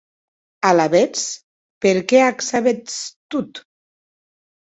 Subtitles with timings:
[0.69, 1.25] Alavetz,
[1.87, 2.97] per qué ac sabetz
[3.37, 3.63] tot?